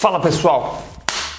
[0.00, 0.82] Fala pessoal,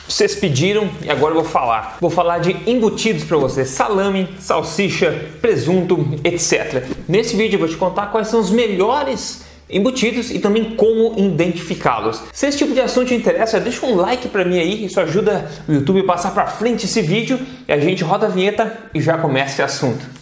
[0.08, 1.98] vocês pediram e agora eu vou falar.
[2.00, 6.86] Vou falar de embutidos para você: salame, salsicha, presunto, etc.
[7.10, 12.22] Nesse vídeo eu vou te contar quais são os melhores embutidos e também como identificá-los.
[12.32, 15.50] Se esse tipo de assunto te interessa, deixa um like para mim aí, isso ajuda
[15.68, 19.02] o YouTube a passar para frente esse vídeo e a gente roda a vinheta e
[19.02, 20.21] já começa esse assunto.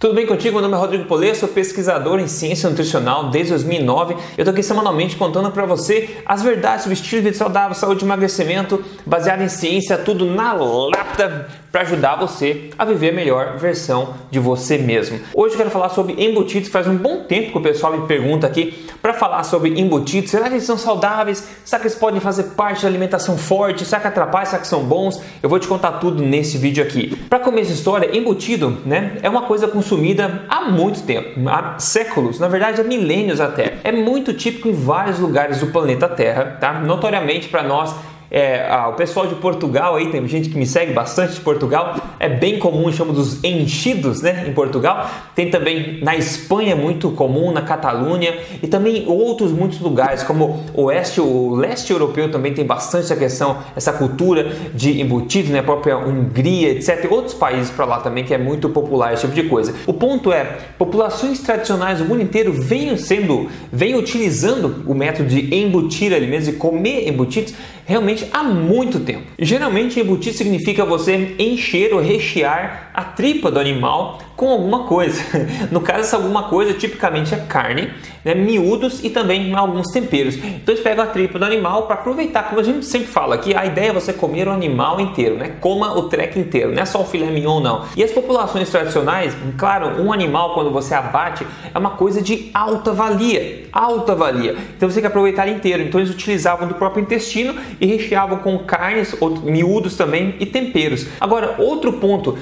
[0.00, 0.54] Tudo bem contigo?
[0.54, 4.14] Meu nome é Rodrigo Polê, sou pesquisador em ciência nutricional desde 2009.
[4.14, 8.02] Eu estou aqui semanalmente contando para você as verdades sobre estilo de vida saudável, saúde
[8.02, 13.56] e emagrecimento, baseado em ciência, tudo na lata para ajudar você a viver a melhor
[13.56, 15.20] versão de você mesmo.
[15.34, 16.68] Hoje eu quero falar sobre embutidos.
[16.68, 20.30] Faz um bom tempo que o pessoal me pergunta aqui para falar sobre embutidos.
[20.30, 21.48] Será que eles são saudáveis?
[21.64, 23.84] Será que eles podem fazer parte da alimentação forte?
[23.84, 24.46] Será que atrapalham?
[24.46, 25.20] Será que são bons?
[25.42, 27.16] Eu vou te contar tudo nesse vídeo aqui.
[27.28, 32.38] Para começar a história, embutido né, é uma coisa consumida há muito tempo, há séculos,
[32.38, 33.78] na verdade há milênios até.
[33.84, 36.72] É muito típico em vários lugares do planeta Terra, tá?
[36.80, 37.94] Notoriamente para nós
[38.30, 41.96] é, ah, o pessoal de Portugal aí, tem gente que me segue bastante de Portugal,
[42.20, 45.10] é bem comum, chama dos enchidos, né, em Portugal.
[45.34, 50.84] Tem também na Espanha muito comum, na Catalunha e também outros muitos lugares, como o
[50.84, 55.62] oeste, o leste europeu também tem bastante essa questão, essa cultura de embutidos, né, a
[55.62, 57.10] própria Hungria, etc.
[57.10, 59.74] Outros países para lá também que é muito popular esse tipo de coisa.
[59.86, 60.44] O ponto é,
[60.78, 66.52] populações tradicionais do mundo inteiro vêm sendo, vêm utilizando o método de embutir alimentos e
[66.52, 67.54] comer embutidos
[67.90, 69.32] realmente há muito tempo.
[69.36, 75.20] Geralmente embutir significa você encher ou rechear a tripa do animal com alguma coisa.
[75.70, 77.92] No caso, essa alguma coisa tipicamente é carne,
[78.24, 80.36] né, miúdos e também alguns temperos.
[80.36, 83.54] Então eles pegam a tripa do animal para aproveitar, como a gente sempre fala aqui,
[83.54, 85.52] a ideia é você comer o animal inteiro, né?
[85.60, 87.84] Coma o treco inteiro, não é só o filé mignon não.
[87.96, 92.92] E as populações tradicionais, claro, um animal quando você abate é uma coisa de alta
[92.92, 94.56] valia, alta valia.
[94.76, 95.82] Então você tem que aproveitar inteiro.
[95.82, 101.06] Então eles utilizavam do próprio intestino e recheavam com carnes, miúdos também e temperos.
[101.20, 102.38] Agora, outro ponto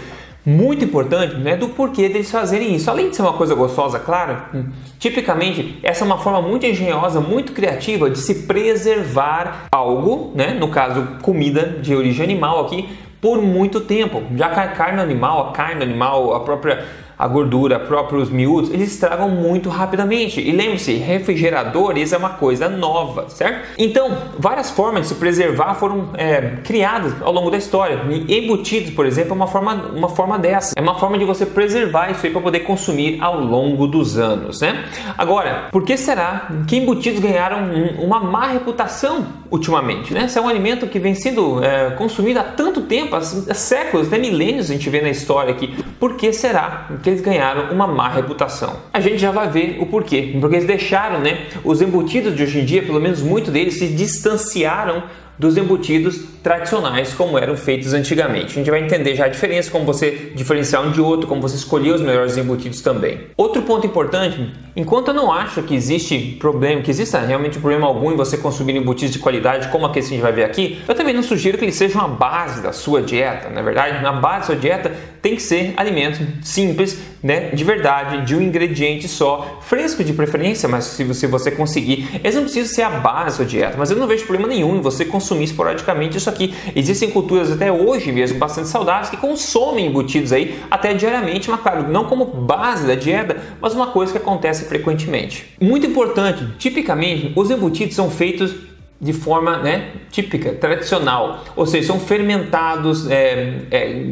[0.48, 2.90] muito importante né, do porquê deles fazerem isso.
[2.90, 4.38] Além de ser uma coisa gostosa, claro,
[4.98, 10.68] tipicamente essa é uma forma muito engenhosa, muito criativa de se preservar algo, né, no
[10.68, 12.88] caso comida de origem animal aqui,
[13.20, 14.22] por muito tempo.
[14.36, 16.82] Já que a carne animal, a carne animal, a própria
[17.18, 20.40] a gordura, próprios miúdos, eles estragam muito rapidamente.
[20.40, 23.66] E lembre-se, refrigeradores é uma coisa nova, certo?
[23.76, 28.00] Então, várias formas de se preservar foram é, criadas ao longo da história.
[28.28, 30.74] Embutidos, por exemplo, é uma forma, uma forma dessa.
[30.76, 34.60] É uma forma de você preservar isso aí para poder consumir ao longo dos anos,
[34.60, 34.84] né?
[35.16, 37.58] Agora, por que será que embutidos ganharam
[37.98, 40.24] uma má reputação ultimamente, né?
[40.24, 44.18] Esse é um alimento que vem sendo é, consumido há tanto tempo, há, séculos, até
[44.18, 45.74] milênios a gente vê na história aqui.
[45.98, 48.76] Por que será que eles ganharam uma má reputação.
[48.92, 50.36] A gente já vai ver o porquê.
[50.40, 51.46] Porque eles deixaram, né?
[51.64, 55.02] Os embutidos de hoje em dia, pelo menos muitos deles, se distanciaram
[55.38, 58.52] dos embutidos tradicionais como eram feitos antigamente.
[58.52, 61.56] A gente vai entender já a diferença, como você diferenciar um de outro, como você
[61.56, 63.20] escolher os melhores embutidos também.
[63.36, 68.12] Outro ponto importante, enquanto eu não acho que existe problema, que exista realmente problema algum
[68.12, 70.94] em você consumir embutidos de qualidade como aquele que a gente vai ver aqui, eu
[70.94, 73.50] também não sugiro que eles sejam a base da sua dieta.
[73.50, 78.24] Na verdade, na base da sua dieta tem que ser alimento simples, né, de verdade,
[78.24, 82.72] de um ingrediente só, fresco de preferência, mas se você, você conseguir, eles não precisam
[82.72, 85.44] ser a base da sua dieta, mas eu não vejo problema nenhum em você consumir
[85.44, 86.37] esporadicamente isso aqui.
[86.74, 91.90] Existem culturas até hoje mesmo bastante saudáveis que consomem embutidos aí até diariamente, mas claro,
[91.90, 95.46] não como base da dieta, mas uma coisa que acontece frequentemente.
[95.60, 98.67] Muito importante, tipicamente os embutidos são feitos
[99.00, 104.06] de forma né, típica, tradicional, ou seja, são fermentados, é, é,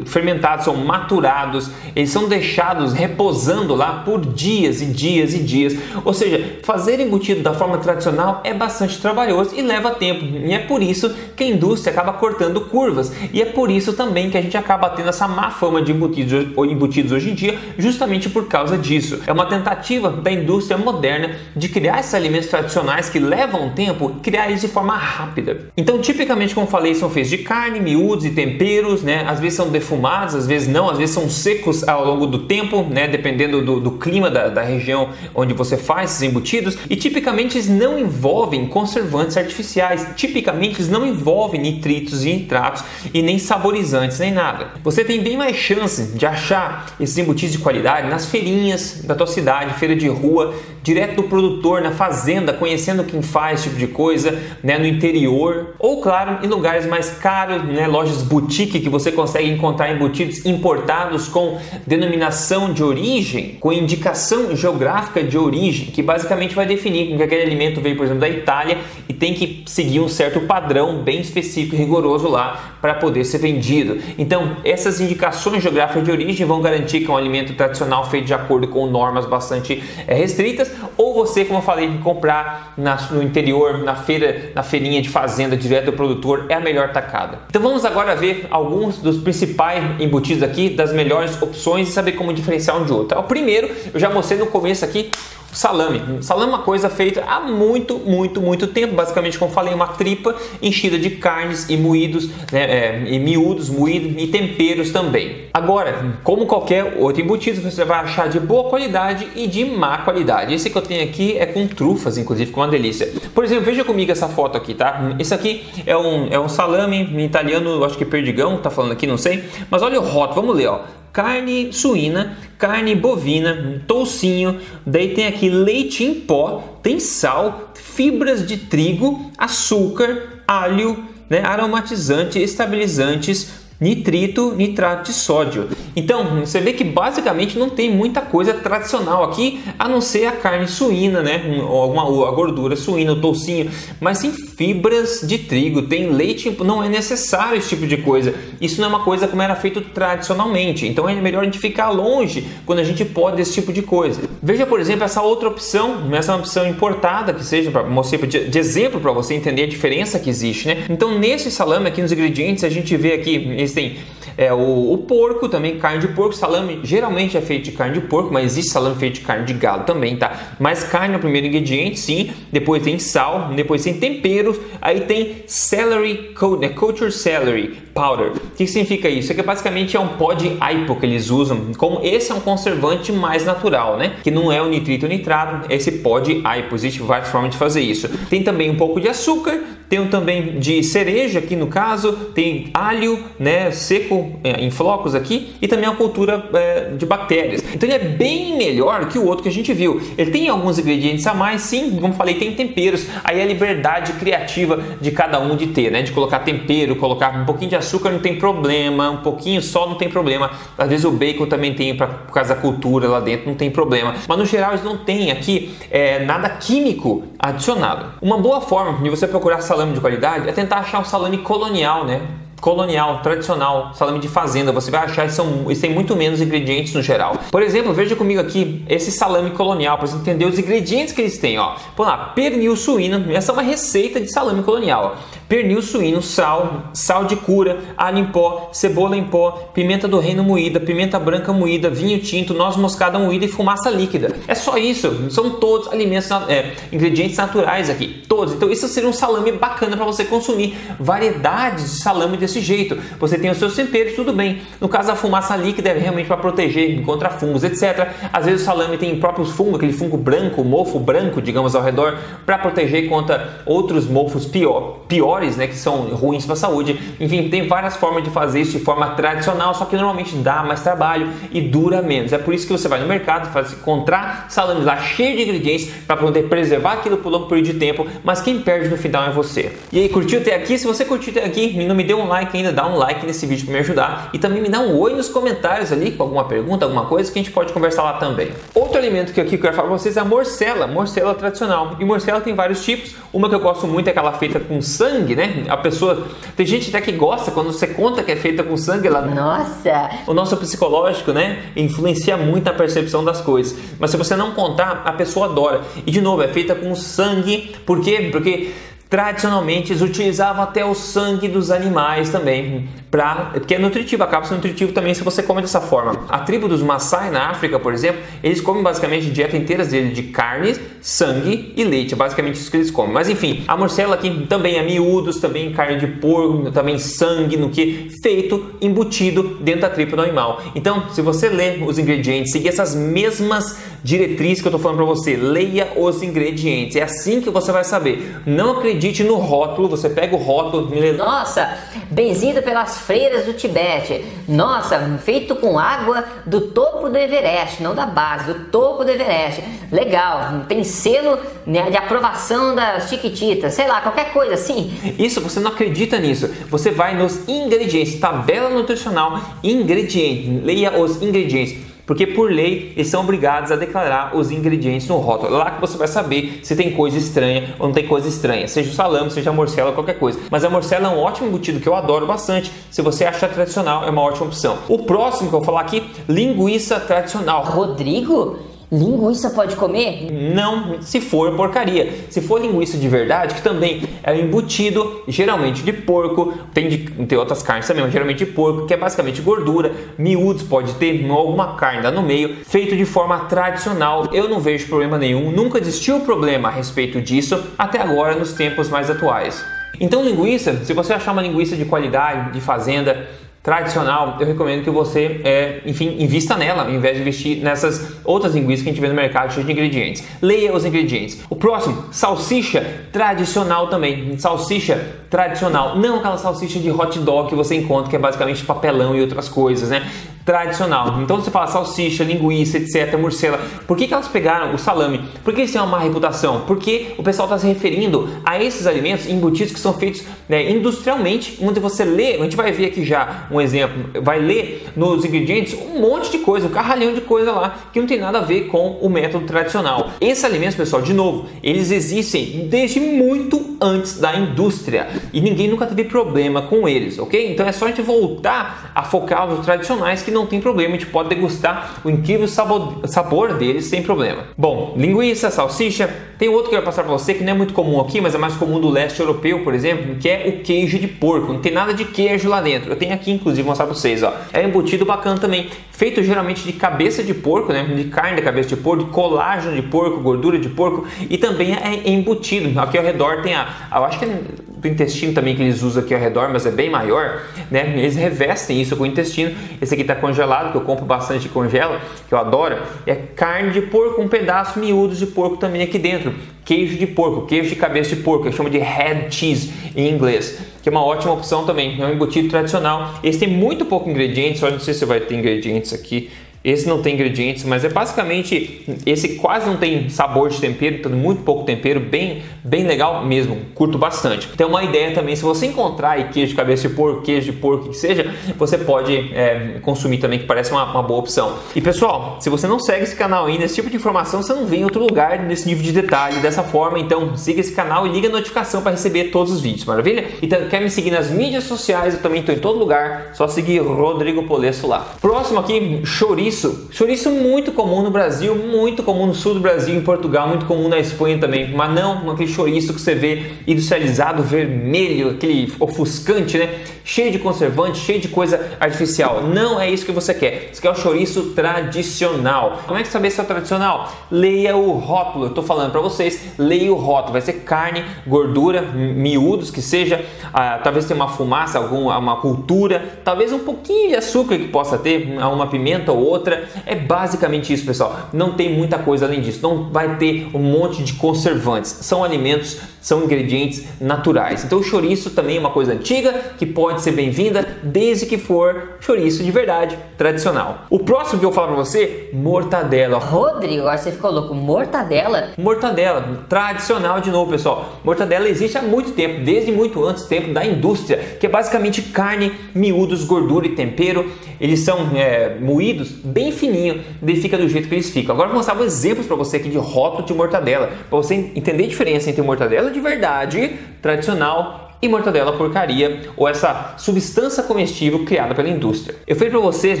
[0.06, 5.76] fermentados, são maturados, eles são deixados reposando lá por dias e dias e dias.
[6.04, 10.24] Ou seja, fazer embutido da forma tradicional é bastante trabalhoso e leva tempo.
[10.24, 13.12] E é por isso que a indústria acaba cortando curvas.
[13.32, 16.46] E é por isso também que a gente acaba tendo essa má fama de embutidos,
[16.70, 19.20] embutidos hoje em dia, justamente por causa disso.
[19.26, 24.48] É uma tentativa da indústria moderna de criar esses alimentos tradicionais que levam tempo criar
[24.50, 25.70] eles de forma rápida.
[25.74, 29.24] Então, tipicamente, como falei, são feitos de carne, miúdos e temperos, né?
[29.26, 32.82] Às vezes são defumados, às vezes não, às vezes são secos ao longo do tempo,
[32.82, 33.08] né?
[33.08, 36.76] Dependendo do, do clima da, da, região onde você faz esses embutidos.
[36.90, 40.06] E tipicamente eles não envolvem conservantes artificiais.
[40.14, 42.84] Tipicamente eles não envolvem nitritos e nitratos
[43.14, 44.72] e nem saborizantes nem nada.
[44.84, 49.26] Você tem bem mais chance de achar esses embutidos de qualidade nas feirinhas da tua
[49.26, 53.86] cidade, feira de rua, direto do produtor na fazenda, conhecendo quem faz esse tipo de
[53.86, 58.88] coisa coisa, né, no interior, ou claro, em lugares mais caros, né, lojas boutique que
[58.88, 66.02] você consegue encontrar embutidos importados com denominação de origem, com indicação geográfica de origem, que
[66.02, 68.78] basicamente vai definir que aquele alimento veio, por exemplo, da Itália
[69.08, 73.38] e tem que seguir um certo padrão bem específico e rigoroso lá para poder ser
[73.38, 73.98] vendido.
[74.18, 78.34] Então, essas indicações geográficas de origem vão garantir que é um alimento tradicional feito de
[78.34, 83.78] acordo com normas bastante é, restritas, ou você, como eu falei, comprar na, no interior,
[83.78, 87.40] na feira, na feirinha de fazenda, direto do produtor, é a melhor tacada.
[87.50, 92.32] Então vamos agora ver alguns dos principais embutidos aqui, das melhores opções e saber como
[92.32, 93.18] diferenciar um de outro.
[93.18, 95.10] O primeiro, eu já mostrei no começo aqui,
[95.52, 96.22] Salame.
[96.22, 98.94] Salame é uma coisa feita há muito, muito, muito tempo.
[98.94, 104.22] Basicamente, como falei, uma tripa enchida de carnes e moídos, né, é, e miúdos, moídos
[104.22, 105.48] e temperos também.
[105.52, 110.54] Agora, como qualquer outro embutido, você vai achar de boa qualidade e de má qualidade.
[110.54, 113.12] Esse que eu tenho aqui é com trufas, inclusive, com uma delícia.
[113.34, 115.14] Por exemplo, veja comigo essa foto aqui, tá?
[115.18, 119.18] Esse aqui é um, é um salame italiano, acho que perdigão, tá falando aqui, não
[119.18, 119.44] sei.
[119.70, 125.48] Mas olha o rótulo, vamos ler, ó carne suína, carne bovina, toucinho, daí tem aqui
[125.48, 135.10] leite em pó, tem sal, fibras de trigo, açúcar, alho, né, aromatizante, estabilizantes, nitrito, nitrato
[135.10, 135.68] de sódio.
[135.94, 140.32] Então, você vê que basicamente não tem muita coisa tradicional aqui, a não ser a
[140.32, 141.42] carne suína, né?
[141.60, 143.70] Alguma, a gordura suína, o toucinho,
[144.00, 148.34] mas tem fibras de trigo, tem leite, não é necessário esse tipo de coisa.
[148.60, 150.86] Isso não é uma coisa como era feito tradicionalmente.
[150.86, 154.22] Então é melhor a gente ficar longe quando a gente pode desse tipo de coisa.
[154.42, 158.26] Veja, por exemplo, essa outra opção, essa é uma opção importada que seja para mostrar
[158.26, 160.84] de exemplo para você entender a diferença que existe, né?
[160.88, 163.38] Então, nesse salame aqui nos ingredientes, a gente vê aqui
[163.68, 163.98] eles têm
[164.38, 168.06] é, o, o, porco também, carne de porco, salame geralmente é feito de carne de
[168.06, 170.54] porco, mas existe salame feito de carne de galo também, tá?
[170.60, 172.30] Mas carne é o primeiro ingrediente, sim.
[172.52, 176.30] Depois tem sal, depois tem temperos, aí tem celery,
[176.60, 178.28] né, culture celery powder.
[178.28, 179.32] O que significa isso?
[179.32, 181.72] É que basicamente é um pó de aipo que eles usam.
[181.76, 184.18] Como esse é um conservante mais natural, né?
[184.22, 186.76] Que não é o nitrito ou nitrato, esse pó de aipo.
[186.76, 188.08] Existe várias formas de fazer isso.
[188.30, 193.24] Tem também um pouco de açúcar, tem também de cereja aqui no caso, tem alho,
[193.38, 197.64] né, seco é, em flocos aqui e também a cultura é, de bactérias.
[197.74, 200.00] Então ele é bem melhor que o outro que a gente viu.
[200.16, 203.06] Ele tem alguns ingredientes a mais, sim, como falei, tem temperos.
[203.24, 207.40] Aí é a liberdade criativa de cada um de ter, né, de colocar tempero, colocar
[207.40, 210.50] um pouquinho de açúcar não tem problema, um pouquinho só não tem problema.
[210.76, 213.70] Às vezes o bacon também tem pra, por causa da cultura lá dentro, não tem
[213.70, 214.14] problema.
[214.26, 218.06] Mas no geral eles não tem aqui é, nada químico adicionado.
[218.20, 222.04] Uma boa forma de você procurar salame de qualidade é tentar achar um salame colonial,
[222.04, 222.20] né?
[222.60, 226.92] colonial, tradicional, salame de fazenda, você vai achar que são, eles têm muito menos ingredientes
[226.92, 227.36] no geral.
[227.52, 231.38] Por exemplo, veja comigo aqui esse salame colonial para você entender os ingredientes que eles
[231.38, 231.56] têm.
[231.56, 231.76] Ó.
[231.94, 235.16] Põe lá, pernil suíno, essa é uma receita de salame colonial.
[235.48, 240.42] Pernil suíno, sal, sal de cura, alho em pó, cebola em pó, pimenta do reino
[240.42, 244.34] moída, pimenta branca moída, vinho tinto, noz moscada moída e fumaça líquida.
[244.48, 248.54] É só isso, são todos alimentos, é, ingredientes naturais aqui, todos.
[248.54, 250.76] Então isso seria um salame bacana para você consumir.
[250.98, 252.98] Variedades de salame de desse jeito.
[253.20, 254.62] Você tem os seus temperos, tudo bem.
[254.80, 258.08] No caso, a fumaça líquida é realmente para proteger contra fungos, etc.
[258.32, 262.16] Às vezes o salame tem próprios fungos, aquele fungo branco, mofo branco, digamos, ao redor,
[262.46, 265.00] para proteger contra outros mofos pior,
[265.38, 266.98] piores, né, que são ruins para a saúde.
[267.20, 270.82] Enfim, tem várias formas de fazer isso de forma tradicional, só que normalmente dá mais
[270.82, 272.32] trabalho e dura menos.
[272.32, 275.90] É por isso que você vai no mercado, faz encontrar salames lá cheio de ingredientes
[276.06, 279.30] para poder preservar aquilo por longo período de tempo, mas quem perde no final é
[279.30, 279.72] você.
[279.92, 280.78] E aí, curtiu até aqui?
[280.78, 283.46] Se você curtiu até aqui, não me deu um like ainda, dá um like nesse
[283.46, 286.44] vídeo para me ajudar e também me dá um oi nos comentários ali com alguma
[286.44, 288.50] pergunta, alguma coisa que a gente pode conversar lá também.
[288.74, 291.96] Outro alimento que aqui eu quero falar para vocês é a morcela, morcela tradicional.
[291.98, 293.14] E morcela tem vários tipos.
[293.32, 295.64] Uma que eu gosto muito é aquela feita com sangue, né?
[295.68, 299.08] A pessoa tem gente até que gosta quando você conta que é feita com sangue,
[299.08, 300.10] ela Nossa.
[300.26, 303.78] O nosso psicológico, né, influencia muito a percepção das coisas.
[303.98, 305.82] Mas se você não contar, a pessoa adora.
[306.06, 308.28] E de novo, é feita com sangue, por quê?
[308.30, 308.72] Porque
[309.08, 314.92] Tradicionalmente eles utilizavam até o sangue dos animais também, porque é nutritivo, acaba sendo nutritivo
[314.92, 316.26] também se você come dessa forma.
[316.28, 320.24] A tribo dos Maasai na África, por exemplo, eles comem basicamente dieta inteira dele de
[320.24, 323.12] carne, sangue e leite, é basicamente isso que eles comem.
[323.12, 327.70] Mas enfim, a morcela aqui também é miúdos, também carne de porco, também sangue, no
[327.70, 330.62] que feito embutido dentro da tripa do animal.
[330.74, 335.06] Então, se você ler os ingredientes, seguir essas mesmas diretrizes que eu estou falando para
[335.06, 336.96] você, leia os ingredientes.
[336.96, 338.36] É assim que você vai saber.
[338.46, 340.88] Não acredite no rótulo, você pega o rótulo.
[341.16, 341.78] Nossa,
[342.10, 344.24] benzido pelas freiras do Tibete.
[344.46, 349.62] Nossa, feito com água do topo do Everest, não da base, do topo do Everest.
[349.90, 354.92] Legal, tem selo né, de aprovação das Chiquititas, sei lá, qualquer coisa assim.
[355.18, 356.48] Isso, você não acredita nisso.
[356.68, 363.20] Você vai nos ingredientes, tabela nutricional, ingrediente, leia os ingredientes porque por lei eles são
[363.20, 365.52] obrigados a declarar os ingredientes no rótulo.
[365.52, 368.90] Lá que você vai saber se tem coisa estranha ou não tem coisa estranha, seja
[368.90, 370.40] o salame, seja a morcela, qualquer coisa.
[370.50, 372.72] Mas a morcela é um ótimo embutido que eu adoro bastante.
[372.90, 374.78] Se você achar tradicional, é uma ótima opção.
[374.88, 377.62] O próximo que eu vou falar aqui, linguiça tradicional.
[377.62, 378.58] Rodrigo,
[378.90, 380.28] Linguiça pode comer?
[380.32, 382.10] Não, se for porcaria.
[382.30, 387.36] Se for linguiça de verdade, que também é embutido, geralmente de porco, tem, de, tem
[387.36, 391.76] outras carnes também, mas geralmente de porco, que é basicamente gordura, miúdos, pode ter alguma
[391.76, 394.30] carne lá no meio, feito de forma tradicional.
[394.32, 398.88] Eu não vejo problema nenhum, nunca existiu problema a respeito disso, até agora nos tempos
[398.88, 399.62] mais atuais.
[400.00, 403.26] Então, linguiça, se você achar uma linguiça de qualidade, de fazenda,
[403.68, 408.54] tradicional, eu recomendo que você, é, enfim, invista nela, ao invés de investir nessas outras
[408.54, 410.24] linguiças que a gente vê no mercado cheio de ingredientes.
[410.40, 411.42] Leia os ingredientes.
[411.50, 412.82] O próximo, salsicha
[413.12, 414.38] tradicional também.
[414.38, 414.98] Salsicha
[415.28, 419.20] tradicional, não aquela salsicha de hot dog que você encontra, que é basicamente papelão e
[419.20, 420.02] outras coisas, né?
[420.48, 421.20] Tradicional.
[421.20, 423.60] Então você fala salsicha, linguiça, etc, morcela.
[423.86, 425.20] Por que, que elas pegaram o salame?
[425.44, 426.62] Por que eles têm uma má reputação?
[426.66, 431.58] Porque o pessoal está se referindo a esses alimentos embutidos que são feitos né, industrialmente,
[431.60, 435.74] onde você lê, a gente vai ver aqui já um exemplo, vai ler nos ingredientes
[435.74, 438.68] um monte de coisa, um carralhão de coisa lá que não tem nada a ver
[438.68, 440.12] com o método tradicional.
[440.18, 445.84] Esses alimentos, pessoal, de novo, eles existem desde muito antes da indústria e ninguém nunca
[445.84, 447.52] teve problema com eles, ok?
[447.52, 450.98] Então é só a gente voltar a focar nos tradicionais que não tem problema, a
[450.98, 454.44] gente pode degustar o incrível sabor, sabor deles sem problema.
[454.56, 457.74] Bom, linguiça, salsicha, tem outro que eu vou passar para você que não é muito
[457.74, 460.98] comum aqui, mas é mais comum do leste europeu, por exemplo, que é o queijo
[460.98, 461.52] de porco.
[461.52, 462.92] Não tem nada de queijo lá dentro.
[462.92, 464.32] Eu tenho aqui, inclusive, vou mostrar para vocês, ó.
[464.52, 467.82] É embutido bacana também, feito geralmente de cabeça de porco, né?
[467.84, 471.74] De carne da cabeça de porco, de colágeno de porco, gordura de porco e também
[471.74, 472.78] é embutido.
[472.78, 474.40] Aqui ao redor tem a, eu acho que é
[474.80, 477.94] do intestino também que eles usam aqui ao redor, mas é bem maior, né?
[477.96, 479.54] Eles revestem isso com o intestino.
[479.80, 482.78] Esse aqui está congelado, que eu compro bastante congelo, que eu adoro.
[483.06, 486.32] É carne de porco, um pedaço miúdos de porco também aqui dentro.
[486.64, 490.88] Queijo de porco, queijo de cabeça de porco, chama de head cheese em inglês, que
[490.88, 492.00] é uma ótima opção também.
[492.00, 493.14] É um embutido tradicional.
[493.22, 496.30] Esse tem muito pouco ingredientes, só não sei se vai ter ingredientes aqui.
[496.64, 501.12] Esse não tem ingredientes, mas é basicamente esse quase não tem sabor de tempero, então
[501.12, 504.48] muito pouco tempero, bem, bem legal mesmo, curto bastante.
[504.48, 507.58] Tem uma ideia também, se você encontrar aí queijo de cabeça de porco, queijo de
[507.58, 511.58] porco que seja, você pode é, consumir também, que parece uma, uma, boa opção.
[511.74, 514.66] E pessoal, se você não segue esse canal ainda, esse tipo de informação você não
[514.66, 518.10] vê em outro lugar nesse nível de detalhe dessa forma, então siga esse canal e
[518.10, 520.26] liga a notificação para receber todos os vídeos, maravilha?
[520.42, 523.78] Então quer me seguir nas mídias sociais, eu também estou em todo lugar, só seguir
[523.78, 525.14] Rodrigo Polesso lá.
[525.20, 526.88] Próximo aqui, chouriço chouriço.
[526.90, 530.88] Chouriço muito comum no Brasil, muito comum no sul do Brasil, em Portugal, muito comum
[530.88, 531.70] na Espanha também.
[531.72, 536.80] Mas não aquele chouriço que você vê industrializado, vermelho, aquele ofuscante, né?
[537.04, 539.42] Cheio de conservante, cheio de coisa artificial.
[539.42, 540.70] Não é isso que você quer.
[540.72, 542.82] Você quer o chouriço tradicional.
[542.86, 544.12] Como é que saber se é tradicional?
[544.30, 545.46] Leia o rótulo.
[545.46, 547.32] Eu tô falando para vocês, leia o rótulo.
[547.32, 553.20] Vai ser carne, gordura, miúdos que seja, ah, talvez tenha uma fumaça, alguma uma cultura,
[553.24, 556.64] talvez um pouquinho de açúcar que possa ter, uma pimenta ou outra outra.
[556.86, 558.28] É basicamente isso, pessoal.
[558.32, 559.60] Não tem muita coisa além disso.
[559.62, 561.90] Não vai ter um monte de conservantes.
[561.90, 564.64] São alimentos, são ingredientes naturais.
[564.64, 568.96] Então o chouriço também é uma coisa antiga que pode ser bem-vinda desde que for
[569.00, 570.86] chouriço de verdade, tradicional.
[570.90, 573.18] O próximo que eu vou falar para você, mortadela.
[573.18, 574.54] Rodrigo, agora você ficou louco.
[574.54, 575.50] Mortadela?
[575.58, 578.00] Mortadela, tradicional de novo, pessoal.
[578.04, 582.02] Mortadela existe há muito tempo, desde muito antes do tempo da indústria, que é basicamente
[582.02, 584.30] carne, miúdos, gordura e tempero.
[584.60, 588.34] Eles são é, moídos bem fininho, e fica do jeito que eles ficam.
[588.34, 591.84] Agora eu vou mostrar exemplos para você aqui de rótulo de mortadela, para você entender
[591.84, 598.54] a diferença entre mortadela de verdade, tradicional e mortadela porcaria ou essa substância comestível criada
[598.54, 599.16] pela indústria.
[599.26, 600.00] Eu falei para vocês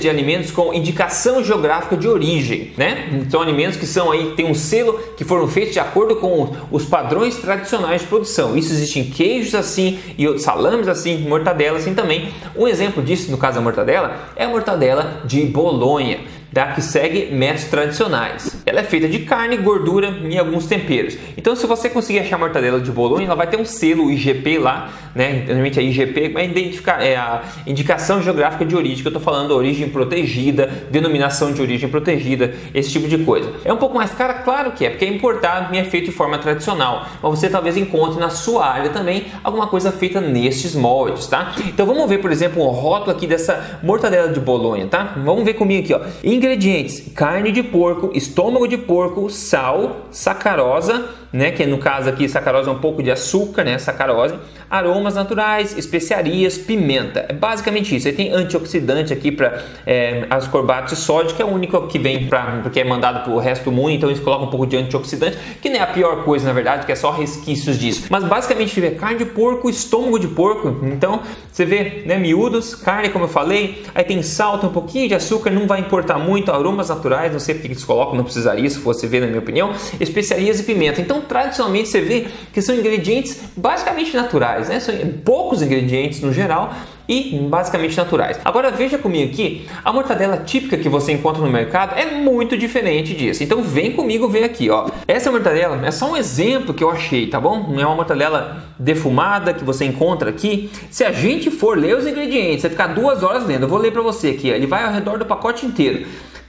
[0.00, 3.24] de alimentos com indicação geográfica de origem, né?
[3.30, 6.84] São alimentos que são aí tem um selo que foram feitos de acordo com os
[6.84, 8.56] padrões tradicionais de produção.
[8.56, 12.30] Isso existe em queijos assim e salames assim, mortadela assim também.
[12.56, 16.20] Um exemplo disso, no caso da mortadela, é a mortadela de Bolonha,
[16.52, 18.62] da que segue métodos tradicionais.
[18.64, 21.16] ela é feita de carne, gordura e alguns temperos.
[21.36, 24.58] Então, se você conseguir achar a mortadela de Bolonha, ela vai ter um selo IGP
[24.58, 25.44] lá, né?
[25.46, 29.52] Normalmente a IGP vai identificar é a indicação geográfica de origem, que eu estou falando,
[29.52, 33.52] origem protegida, denominação de origem protegida, esse tipo de coisa.
[33.64, 36.12] É um pouco mais cara, claro que é, porque é importado e é feito de
[36.12, 41.26] forma tradicional, mas você talvez encontre na sua área também alguma coisa feita nestes moldes,
[41.26, 41.54] tá?
[41.66, 45.14] Então vamos ver, por exemplo, um rótulo aqui dessa mortadela de Bolonha, tá?
[45.24, 46.00] Vamos ver comigo aqui, ó.
[46.38, 52.68] Ingredientes: carne de porco, estômago de porco, sal, sacarosa, né, que no caso aqui sacarose
[52.68, 54.34] é um pouco de açúcar, né, sacarose,
[54.70, 57.26] aromas naturais, especiarias, pimenta.
[57.28, 58.08] É basicamente isso.
[58.08, 62.26] Aí tem antioxidante aqui para é, ascorbato de sódio, que é o único que vem
[62.26, 64.76] para porque é mandado para o resto do mundo, então eles colocam um pouco de
[64.76, 68.06] antioxidante, que não é a pior coisa na verdade, que é só resquícios disso.
[68.10, 73.08] Mas basicamente tiver carne de porco, estômago de porco, então você vê, né, miúdos, carne
[73.08, 76.50] como eu falei, aí tem sal, tem um pouquinho de açúcar, não vai importar muito,
[76.52, 79.72] aromas naturais, não sei porque eles colocam, não precisaria, se fosse ver na minha opinião,
[80.00, 81.00] especiarias e pimenta.
[81.00, 84.80] Então tradicionalmente você vê que são ingredientes basicamente naturais, né?
[84.80, 84.94] São
[85.24, 86.72] poucos ingredientes no geral
[87.08, 88.38] e basicamente naturais.
[88.44, 93.14] Agora veja comigo aqui, a mortadela típica que você encontra no mercado é muito diferente
[93.14, 93.42] disso.
[93.42, 94.88] Então vem comigo ver aqui, ó.
[95.06, 97.66] Essa mortadela é só um exemplo que eu achei, tá bom?
[97.70, 100.70] Não é uma mortadela defumada que você encontra aqui.
[100.90, 103.62] Se a gente for ler os ingredientes, vai ficar duas horas lendo.
[103.62, 104.50] Eu vou ler para você aqui.
[104.52, 104.54] Ó.
[104.54, 106.06] Ele vai ao redor do pacote inteiro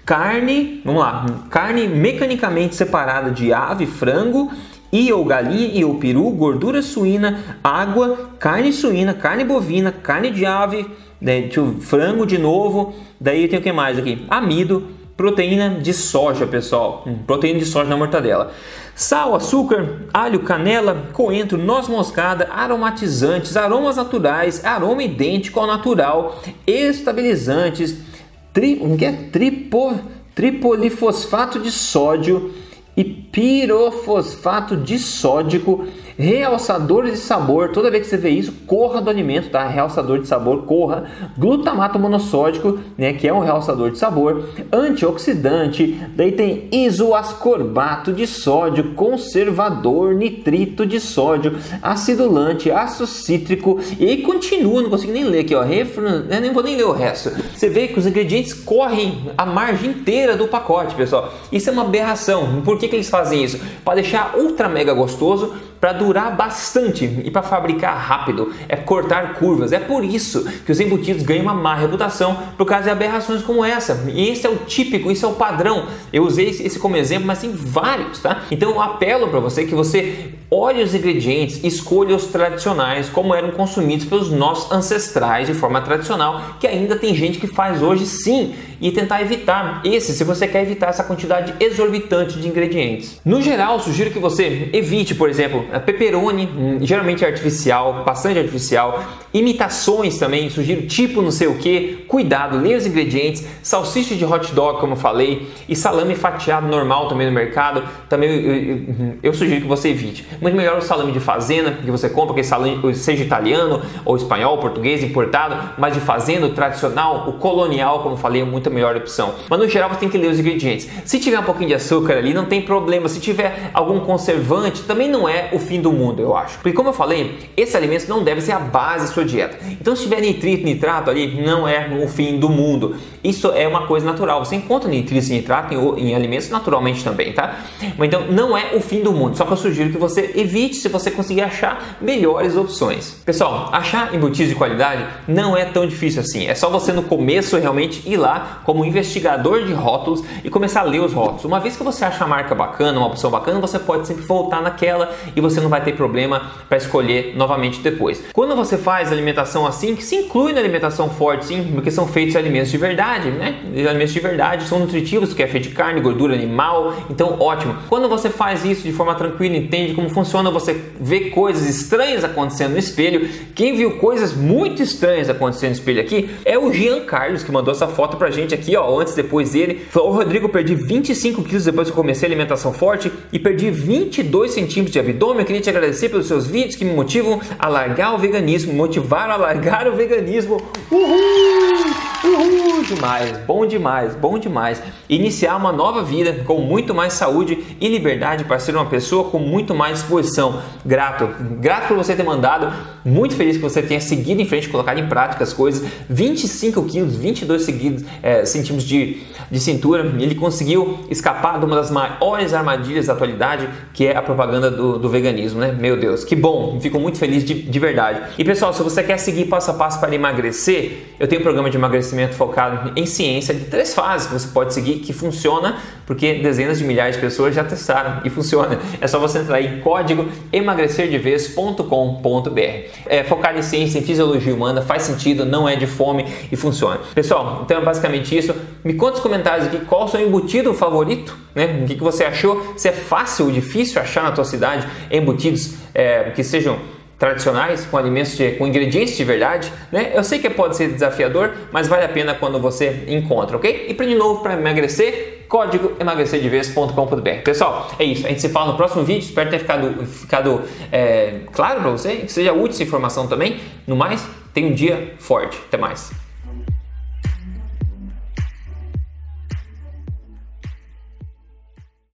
[0.10, 4.52] carne, vamos lá, carne mecanicamente separada de ave, frango
[4.92, 10.48] e ou galinha e ou peru, gordura suína, água, carne suína, carne bovina, carne de
[10.48, 10.88] ave,
[11.22, 11.48] né,
[11.82, 14.26] frango de novo, daí tem o que mais aqui?
[14.28, 18.52] Amido, proteína de soja, pessoal, hum, proteína de soja na mortadela.
[18.96, 28.10] Sal, açúcar, alho, canela, coentro, noz moscada, aromatizantes, aromas naturais, aroma idêntico ao natural, estabilizantes,
[28.54, 29.12] tri, que é?
[29.12, 30.00] Tripo,
[30.36, 32.54] tripolifosfato de sódio
[32.96, 35.86] e pirofosfato disódico
[36.20, 39.66] realçador de sabor, toda vez que você vê isso, corra do alimento, tá?
[39.66, 41.06] Realçador de sabor, corra.
[41.38, 48.94] Glutamato monossódico, né, que é um realçador de sabor, antioxidante, daí tem isoascorbato de sódio,
[48.96, 55.56] conservador, nitrito de sódio, acidulante, ácido cítrico e aí continua, não consigo nem ler aqui,
[55.56, 57.32] ó, refran, né, nem vou nem ler o resto.
[57.56, 61.34] Você vê que os ingredientes correm a margem inteira do pacote, pessoal.
[61.52, 62.62] Isso é uma aberração.
[62.64, 63.60] Por que, que eles fazem isso?
[63.86, 69.72] Para deixar ultra mega gostoso para durar bastante e para fabricar rápido, é cortar curvas.
[69.72, 73.64] É por isso que os embutidos ganham uma má reputação por causa de aberrações como
[73.64, 74.06] essa.
[74.14, 75.88] E esse é o típico, isso é o padrão.
[76.12, 78.44] Eu usei esse como exemplo, mas tem vários, tá?
[78.52, 83.52] Então eu apelo para você que você olhe os ingredientes, escolha os tradicionais como eram
[83.52, 88.56] consumidos pelos nossos ancestrais de forma tradicional, que ainda tem gente que faz hoje sim,
[88.82, 93.20] e tentar evitar esse, se você quer evitar essa quantidade exorbitante de ingredientes.
[93.26, 99.04] No geral, sugiro que você evite, por exemplo, pepperoni, hum, geralmente artificial, bastante artificial,
[99.34, 104.54] imitações também, sugiro tipo não sei o que, cuidado, leia os ingredientes, salsicha de hot
[104.54, 109.34] dog, como eu falei, e salame fatiado normal também no mercado, também eu, eu, eu
[109.34, 110.26] sugiro que você evite.
[110.42, 114.58] Muito melhor o salame de fazenda, que você compra, que salame, seja italiano ou espanhol,
[114.58, 118.96] português, importado, mas de fazenda, o tradicional, o colonial, como eu falei, é muito melhor
[118.96, 119.36] opção.
[119.50, 120.88] Mas no geral você tem que ler os ingredientes.
[121.06, 123.08] Se tiver um pouquinho de açúcar ali, não tem problema.
[123.10, 126.58] Se tiver algum conservante, também não é o fim do mundo, eu acho.
[126.58, 129.58] Porque como eu falei, esses alimentos não devem ser a base da sua dieta.
[129.80, 132.96] Então se tiver nitrito, nitrato ali, não é o fim do mundo.
[133.24, 134.44] Isso é uma coisa natural.
[134.44, 137.60] Você encontra nitrito e nitrato em, em alimentos naturalmente também, tá?
[137.98, 139.38] Mas então não é o fim do mundo.
[139.38, 143.18] Só que eu sugiro que você evite se você conseguir achar melhores opções.
[143.26, 146.48] Pessoal, achar embutidos de qualidade não é tão difícil assim.
[146.48, 150.84] É só você no começo realmente ir lá como investigador de rótulos e começar a
[150.84, 151.46] ler os rótulos.
[151.46, 154.62] Uma vez que você acha a marca bacana, uma opção bacana, você pode sempre voltar
[154.62, 158.24] naquela e você não vai ter problema para escolher novamente depois.
[158.34, 162.36] Quando você faz alimentação assim, que se inclui na alimentação forte, sim, porque são feitos
[162.36, 163.60] alimentos de verdade, né?
[163.88, 167.76] Alimentos de verdade são nutritivos, que é feito de carne, gordura animal, então ótimo.
[167.88, 172.72] Quando você faz isso de forma tranquila, entende como funciona, você vê coisas estranhas acontecendo
[172.72, 173.28] no espelho.
[173.56, 177.74] Quem viu coisas muito estranhas acontecendo no espelho aqui é o Jean Carlos que mandou
[177.74, 179.86] essa foto pra gente aqui, ó, antes depois dele.
[179.90, 184.92] Falou: Rodrigo, perdi 25 quilos depois que comecei a alimentação forte e perdi 22 centímetros
[184.92, 185.39] de abdômen.
[185.40, 189.36] Eu queria te agradecer pelos seus vídeos que me motivam a largar o veganismo, motivaram
[189.36, 190.62] a largar o veganismo.
[190.92, 192.10] Uhul!
[192.22, 194.82] Uhul, demais, bom demais, bom demais.
[195.08, 199.40] Iniciar uma nova vida com muito mais saúde e liberdade para ser uma pessoa com
[199.40, 200.62] muito mais disposição.
[200.86, 201.30] Grato,
[201.62, 202.74] grato por você ter mandado,
[203.06, 205.90] muito feliz que você tenha seguido em frente, colocado em prática as coisas.
[206.10, 210.04] 25 quilos, 22 seguidos, é, centímetros de, de cintura.
[210.20, 215.00] Ele conseguiu escapar de uma das maiores armadilhas da atualidade, que é a propaganda do,
[215.00, 215.72] do veganismo, né?
[215.72, 218.22] Meu Deus, que bom, fico muito feliz de, de verdade.
[218.38, 221.70] E pessoal, se você quer seguir passo a passo para emagrecer, eu tenho um programa
[221.70, 225.78] de emagrecimento focado em ciência de três fases que você pode seguir que funciona
[226.10, 228.80] porque dezenas de milhares de pessoas já testaram e funciona.
[229.00, 232.60] É só você entrar em código emagrecerdevez.com.br.
[233.06, 237.00] É focado em ciência, em fisiologia humana, faz sentido, não é de fome e funciona.
[237.14, 238.56] Pessoal, então é basicamente isso.
[238.84, 241.82] Me conta nos comentários aqui qual o seu embutido favorito, né?
[241.84, 242.74] O que, que você achou?
[242.78, 246.80] Se é fácil ou difícil achar na tua cidade embutidos é, que sejam
[247.18, 250.14] tradicionais, com alimentos de, com ingredientes de verdade, né?
[250.16, 253.88] Eu sei que pode ser desafiador, mas vale a pena quando você encontra, ok?
[253.90, 257.42] E para de novo, para emagrecer, código emagrecerdevez.com.br.
[257.44, 258.26] Pessoal, é isso.
[258.26, 259.20] A gente se fala no próximo vídeo.
[259.20, 260.62] Espero ter ficado, ficado
[260.94, 263.60] é, claro para você, que seja útil essa informação também.
[263.86, 265.58] No mais, tenha um dia forte.
[265.68, 266.29] Até mais.